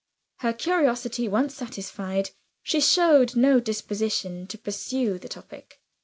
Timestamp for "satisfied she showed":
1.53-3.35